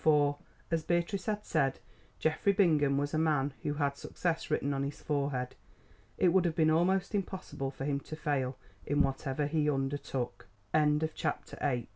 [0.03, 0.39] For,
[0.71, 1.77] as Beatrice had said,
[2.17, 5.53] Geoffrey Bingham was a man who had success written on his forehead.
[6.17, 10.47] It would have been almost impossible for him to fail in whatever he undertook.
[10.73, 11.87] CHAPTER IX.